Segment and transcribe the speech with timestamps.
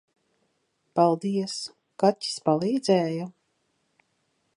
[0.99, 1.57] Paldies.
[2.03, 3.29] Kaķis palīdzēja?